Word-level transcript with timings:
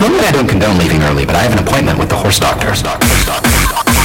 Normally 0.00 0.26
I 0.26 0.32
don't 0.32 0.48
condone 0.48 0.78
leaving 0.78 1.02
early, 1.02 1.24
but 1.24 1.36
I 1.36 1.42
have 1.42 1.52
an 1.52 1.58
appointment 1.58 1.98
with 1.98 2.08
the 2.08 2.16
horse 2.16 2.38
doctor. 2.38 2.66
Horse 2.66 2.82
doctor, 2.82 3.06
horse 3.06 3.26
doctor, 3.26 3.48
horse 3.48 3.70
doctor. 3.72 3.95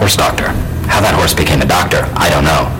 horse 0.00 0.16
doctor. 0.16 0.48
How 0.88 1.02
that 1.02 1.12
horse 1.14 1.34
became 1.34 1.60
a 1.60 1.66
doctor, 1.66 2.08
I 2.16 2.30
don't 2.30 2.44
know. 2.44 2.79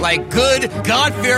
Like 0.00 0.30
good, 0.30 0.70
God 0.84 1.14
fearing 1.14 1.37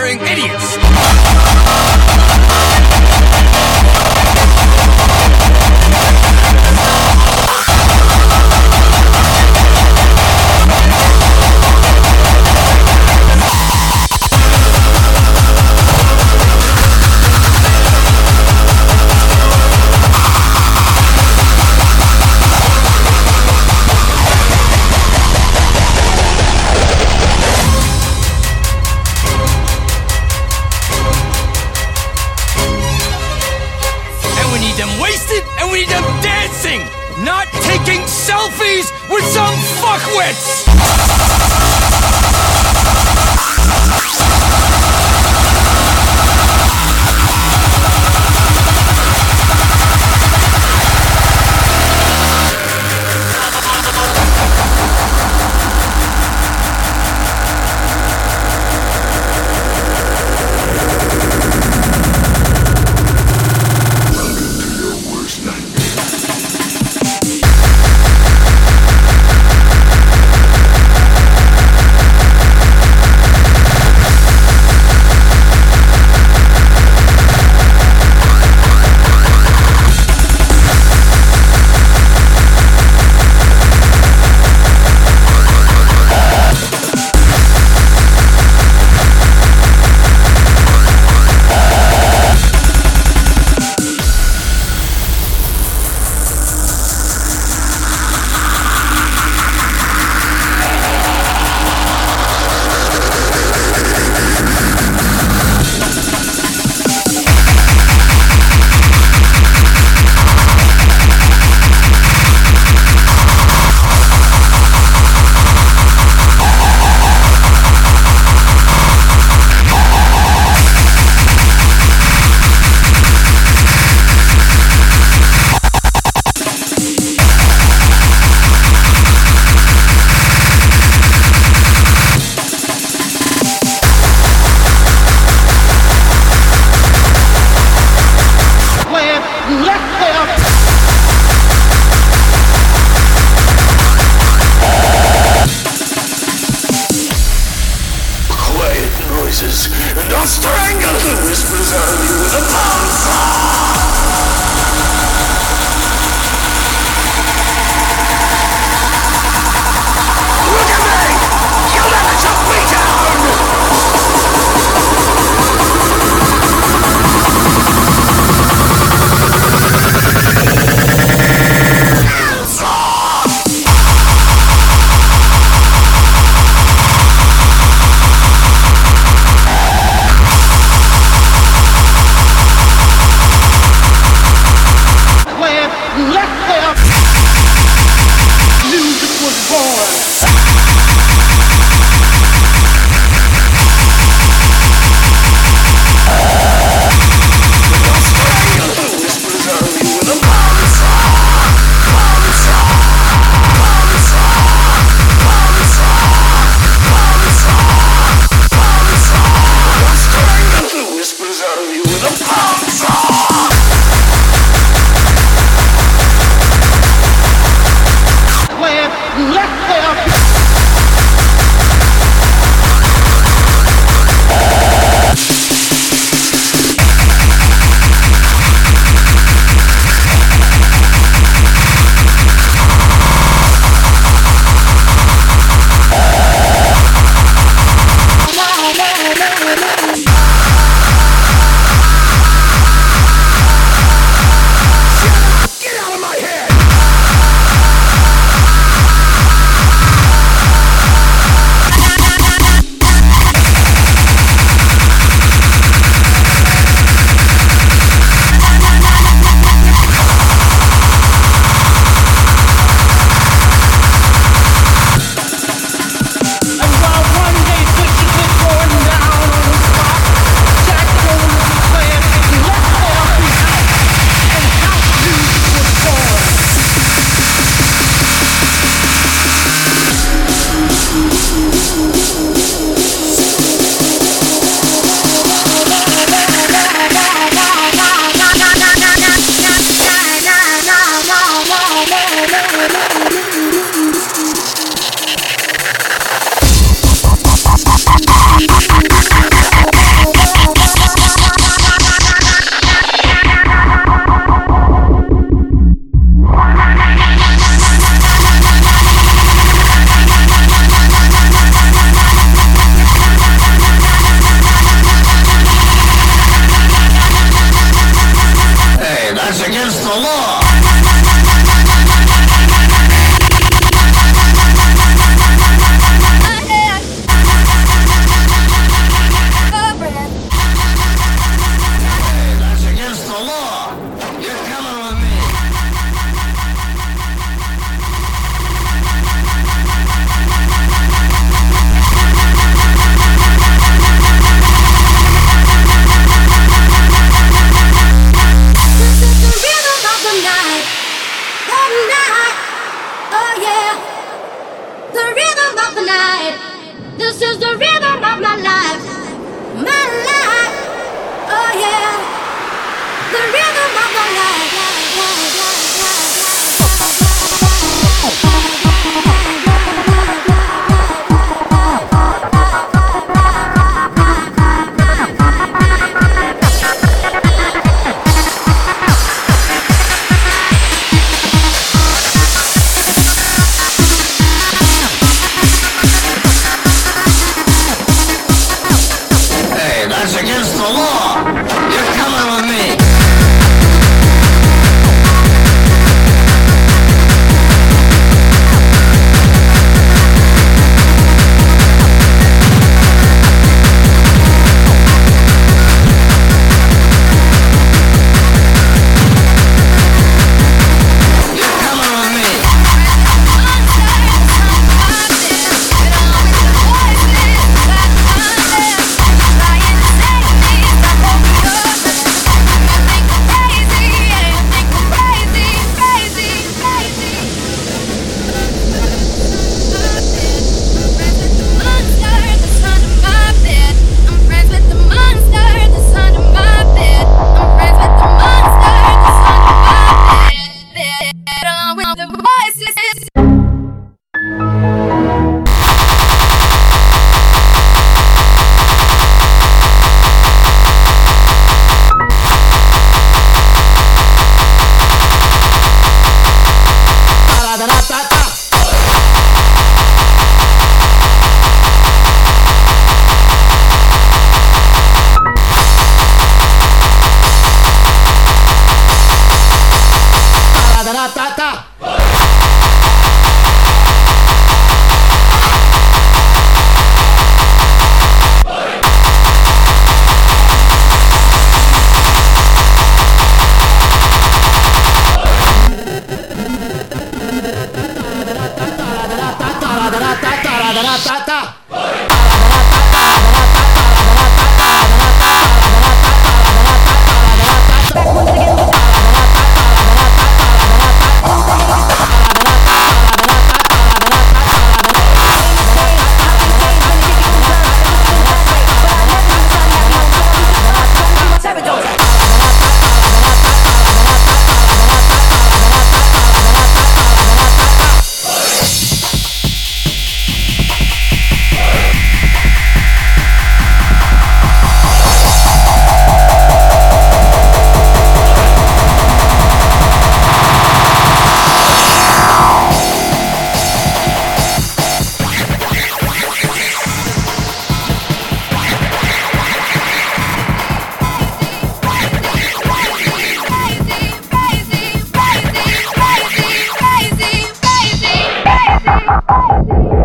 Savage 549.31 550.00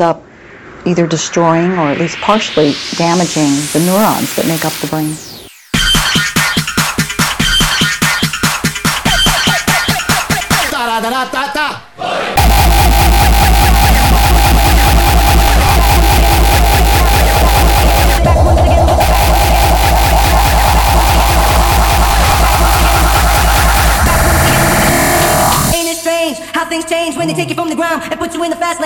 up 0.00 0.22
either 0.86 1.06
destroying 1.06 1.72
or 1.72 1.90
at 1.90 1.98
least 1.98 2.18
partially 2.20 2.72
damaging 2.96 3.50
the 3.72 3.80
neurons 3.80 4.34
that 4.36 4.46
make 4.46 4.64
up 4.64 4.72
the 4.74 4.86
brain. 4.88 5.29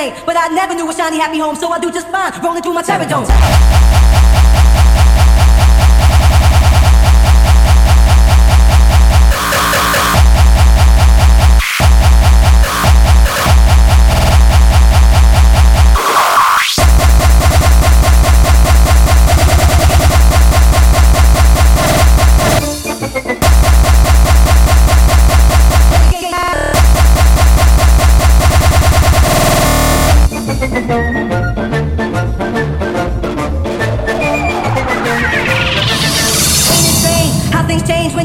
Lane? 0.04 0.22
But 0.26 0.36
I 0.36 0.48
never 0.48 0.74
knew 0.74 0.88
a 0.88 0.94
shiny 0.94 1.18
happy 1.18 1.38
home, 1.38 1.56
so 1.56 1.68
I 1.70 1.80
do 1.80 1.90
just 1.90 2.08
fine, 2.08 2.32
rolling 2.42 2.62
through 2.62 2.74
my 2.74 2.82
terror 2.82 3.08
zone. 3.08 4.43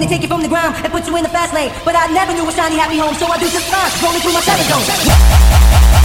Take 0.09 0.23
you 0.23 0.27
from 0.27 0.41
the 0.41 0.49
ground 0.49 0.75
and 0.83 0.91
put 0.91 1.05
you 1.07 1.15
in 1.15 1.23
the 1.23 1.29
fast 1.29 1.53
lane? 1.53 1.71
But 1.85 1.95
I 1.95 2.07
never 2.11 2.33
knew 2.33 2.49
a 2.49 2.51
shiny 2.51 2.77
happy 2.77 2.97
home, 2.97 3.13
so 3.13 3.27
I 3.27 3.37
do 3.37 3.47
just 3.47 3.69
fine, 3.69 3.91
rolling 4.03 4.21
through 4.21 4.33
my 4.33 4.41
terror 4.41 4.65
zone. 4.65 5.98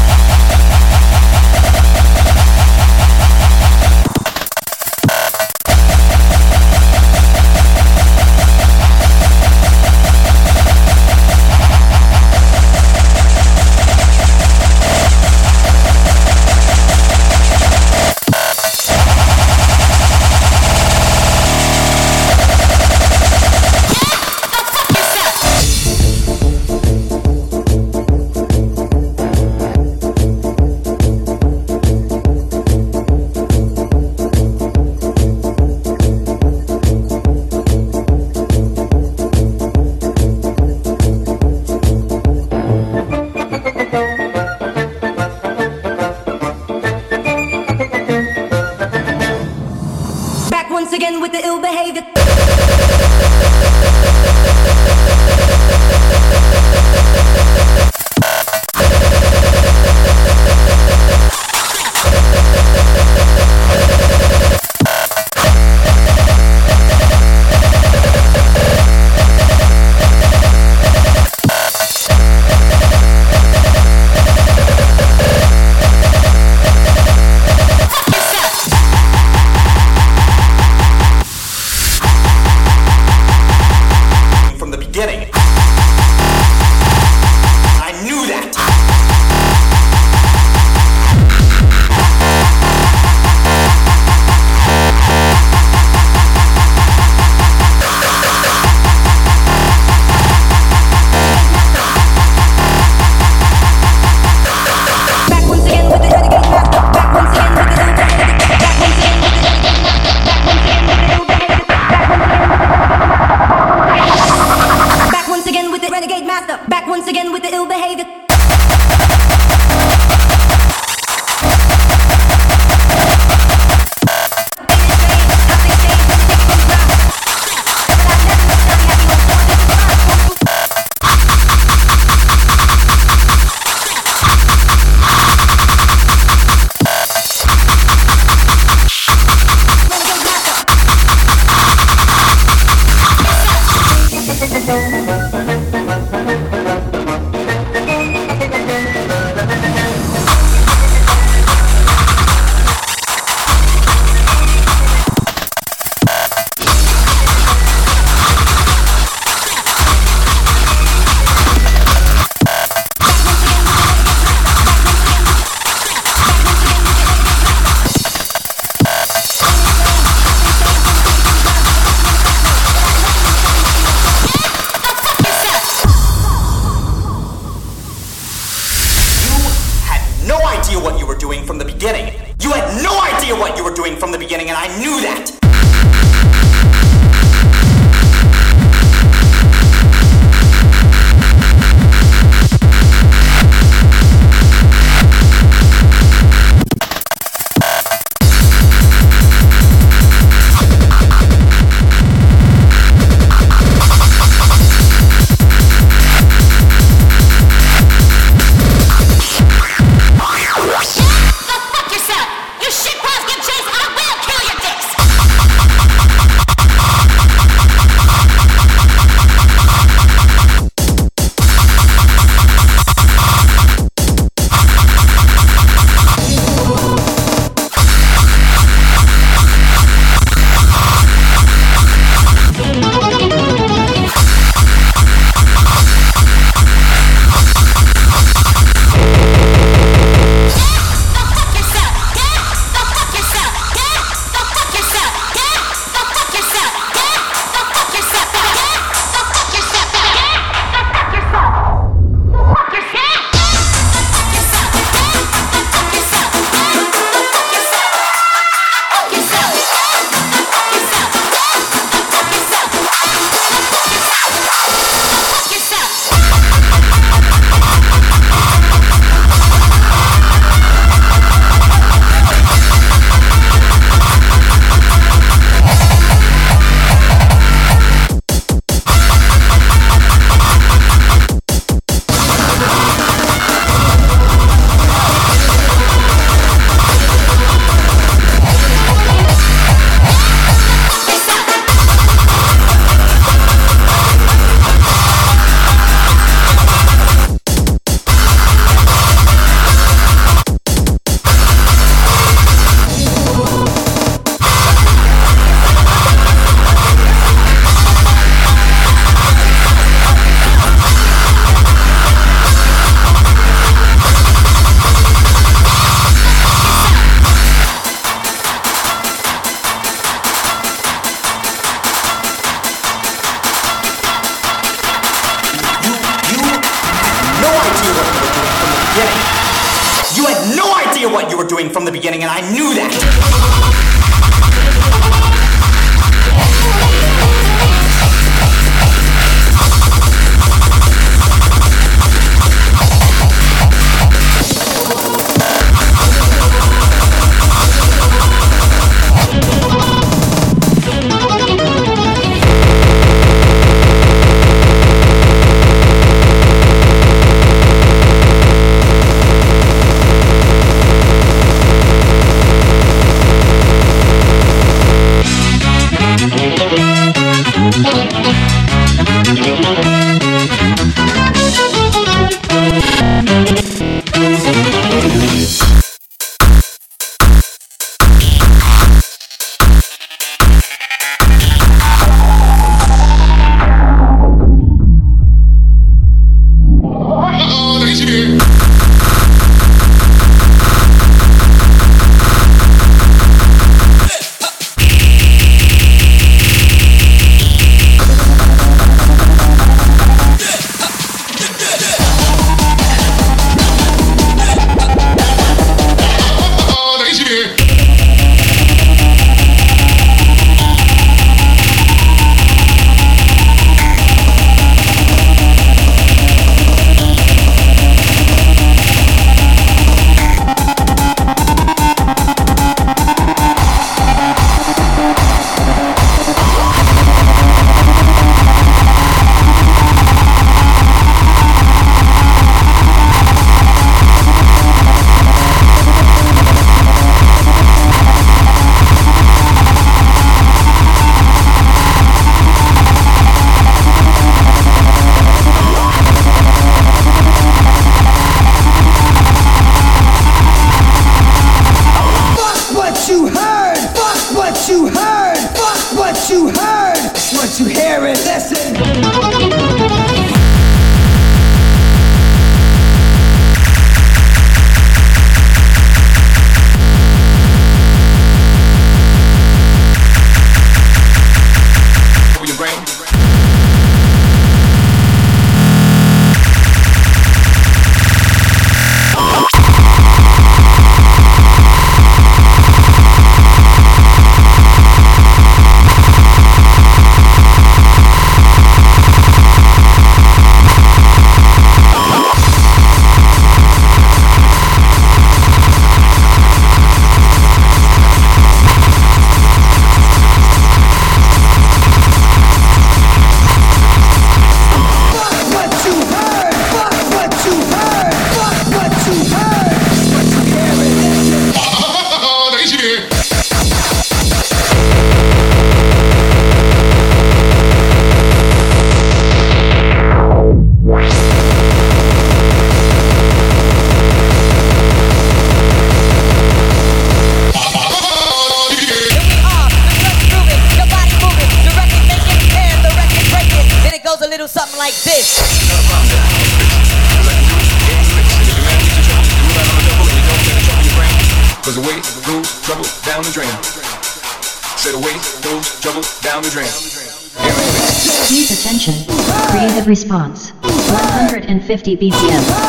50 551.85 551.97
BPM. 551.97 552.65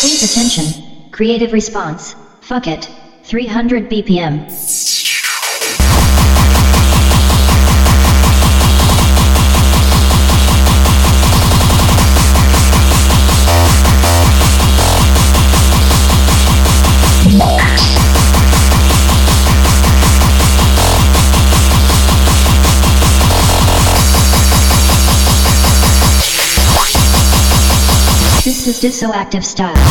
Please 0.00 0.22
attention. 0.22 1.10
Creative 1.10 1.52
response. 1.52 2.14
Fuck 2.40 2.68
it. 2.68 2.88
300 3.24 3.90
BPM. 3.90 4.50
is 28.68 28.80
Dissoactive 28.80 29.42
Style. 29.42 29.87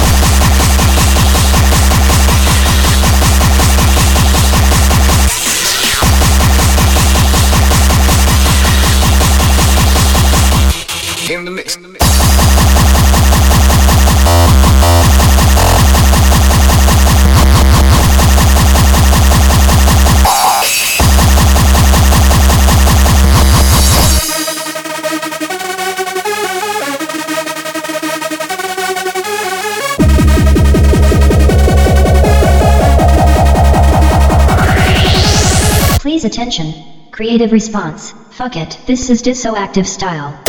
Creative 37.17 37.51
response. 37.51 38.13
Fuck 38.30 38.58
it, 38.58 38.77
this 38.86 39.10
is 39.10 39.23
dissoactive 39.23 39.88
style. 39.88 40.46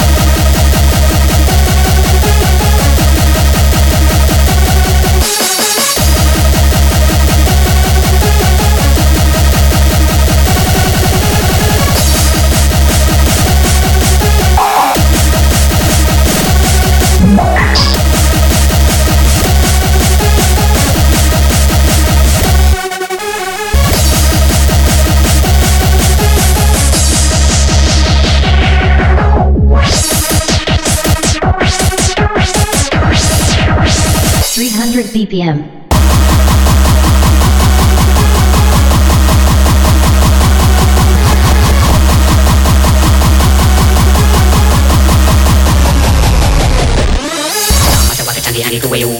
CPM. 35.18 35.87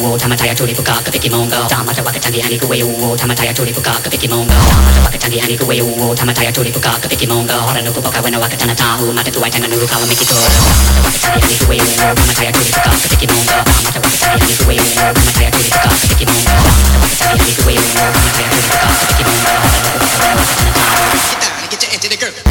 uo 0.01 0.19
tamataya 0.19 0.55
churi 0.55 0.75
puka 0.75 0.93
kapiki 1.05 1.31
mongo 1.31 1.57
tamata 1.69 2.03
waka 2.03 2.19
tangi 2.21 2.41
hani 2.41 2.59
uo 2.61 3.17
tamataya 3.17 3.53
churi 3.55 3.73
puka 3.73 3.91
kapiki 4.03 4.29
mongo 4.29 4.53
tamata 4.75 5.01
waka 5.05 5.19
tangi 5.19 5.39
hani 5.39 5.59
uo 5.59 6.15
tamataya 6.15 6.53
churi 6.53 6.71
puka 6.71 6.91
kapiki 7.03 7.27
mongo 7.27 7.53
hora 7.67 7.83
nuku 7.83 8.01
poka 8.03 8.21
wena 8.21 8.39
waka 8.39 8.57
tana 8.57 8.75
tahu 8.75 9.13
tuai 9.33 9.51
tanga 9.51 9.69
nuru 9.69 9.87
kawa 9.87 10.07
miki 10.07 10.25
waka 11.05 11.19
tangi 11.19 11.43
hani 11.43 11.55
uo 11.99 12.15
tamataya 12.15 12.53
churi 12.53 12.71
puka 12.71 12.91
kapiki 13.03 13.27
mongo 13.27 13.53
tamata 13.65 14.01
waka 14.01 14.17
tangi 14.19 14.43
hani 14.43 14.55
uo 14.63 15.13
tamataya 15.15 15.51
churi 15.51 15.69
puka 15.71 15.89
waka 15.89 16.07
tangi 16.09 16.25
hani 17.27 17.53
uo 17.59 17.67
wena 17.67 18.03
waka 18.07 18.31
tana 18.37 18.59
tahu 18.73 18.89
Kita, 21.69 21.87
kita, 21.87 22.07
kita, 22.09 22.48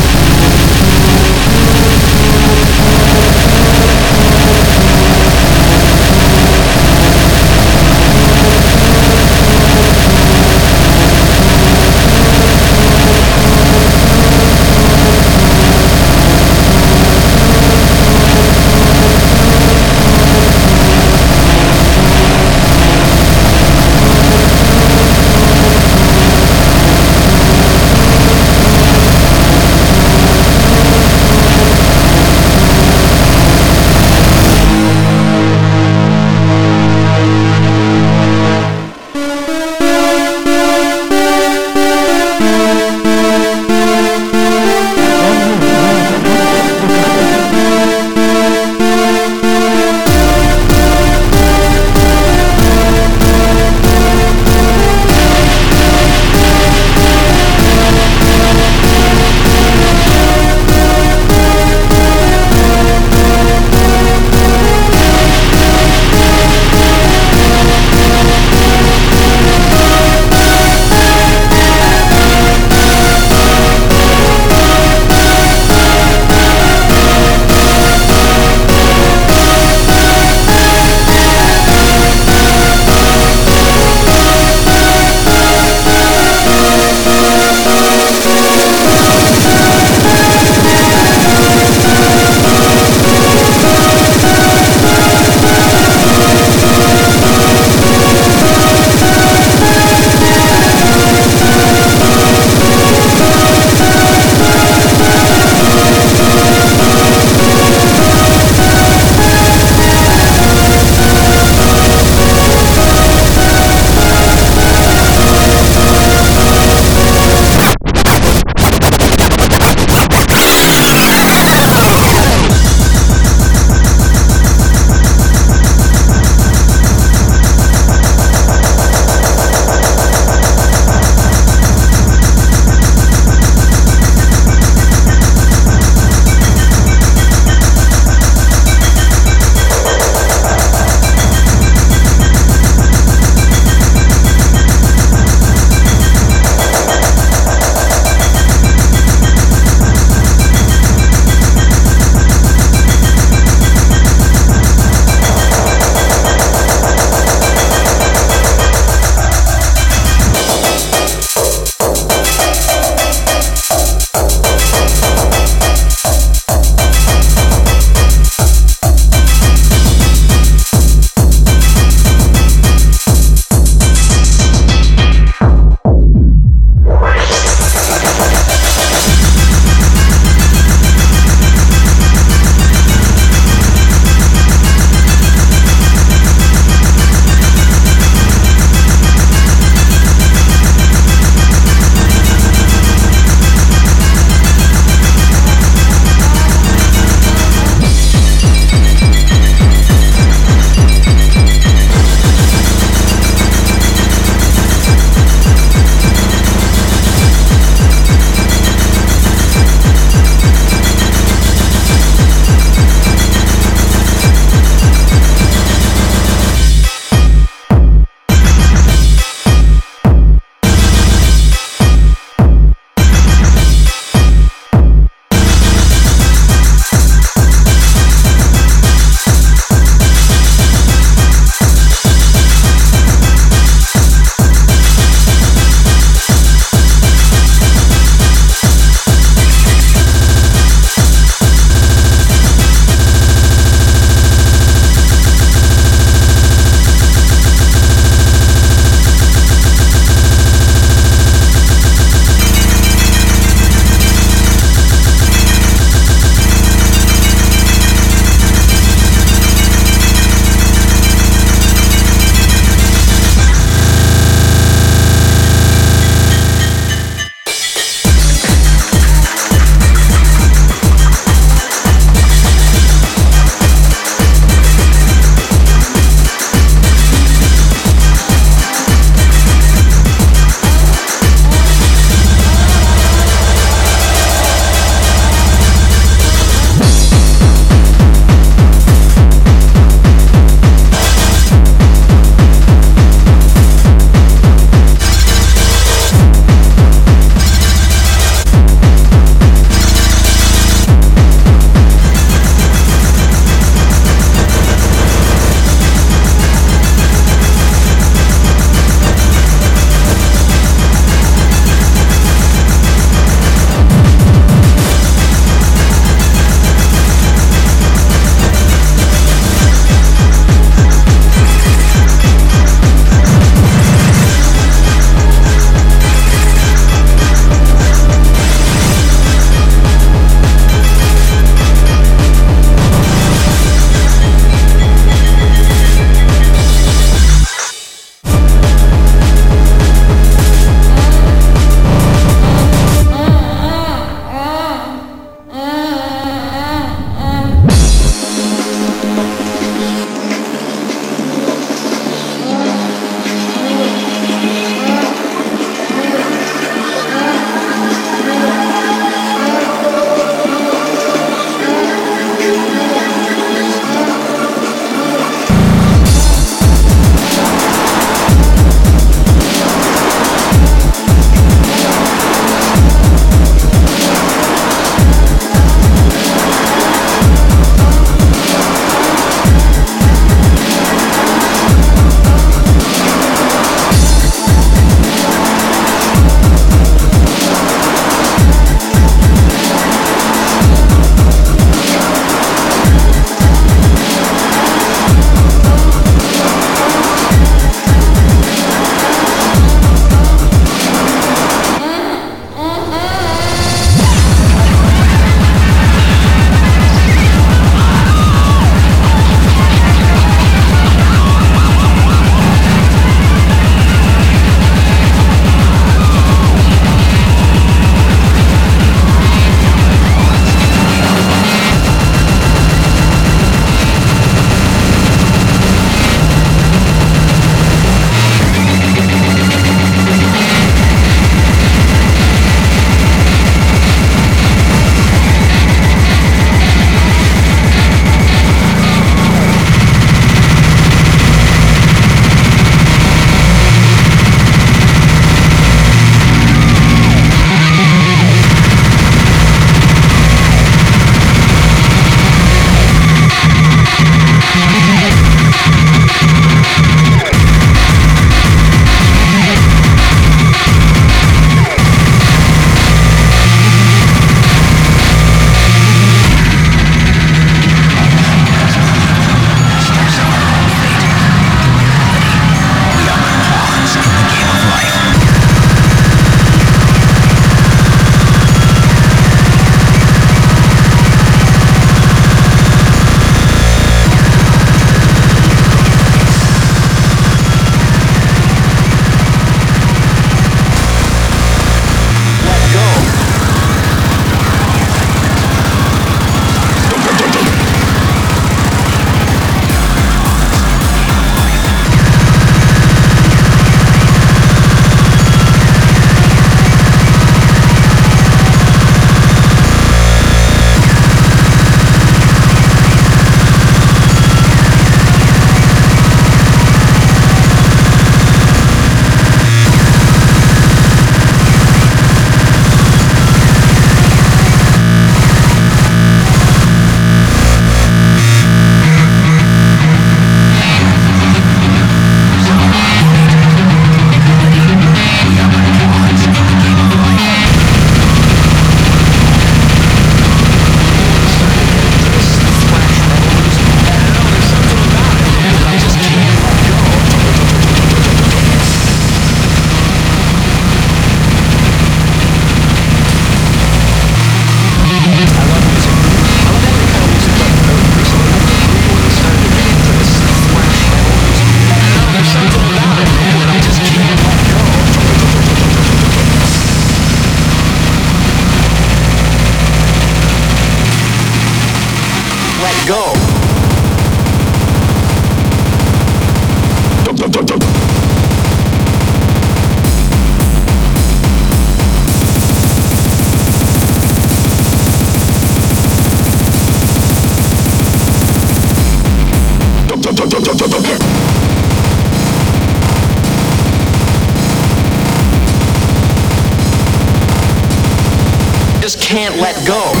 can't 599.31 599.41
let 599.41 599.65
go. 599.65 600.00